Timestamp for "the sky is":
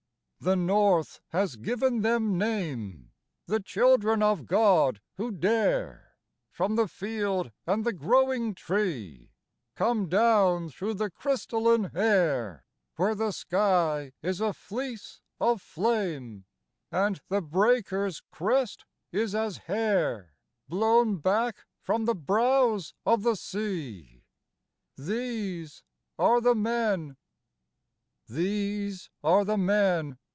13.13-14.41